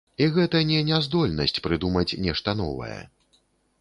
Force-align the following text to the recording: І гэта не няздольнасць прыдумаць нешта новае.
І 0.25 0.27
гэта 0.35 0.61
не 0.69 0.79
няздольнасць 0.87 1.61
прыдумаць 1.67 2.17
нешта 2.29 2.59
новае. 2.63 2.99